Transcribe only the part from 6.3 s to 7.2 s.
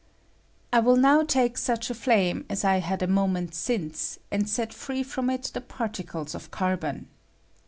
of carbon.